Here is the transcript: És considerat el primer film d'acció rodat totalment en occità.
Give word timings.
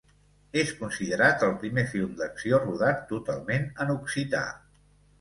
És 0.61 0.71
considerat 0.79 1.45
el 1.49 1.53
primer 1.65 1.85
film 1.93 2.17
d'acció 2.23 2.63
rodat 2.65 3.07
totalment 3.15 3.71
en 3.87 3.97
occità. 4.01 4.47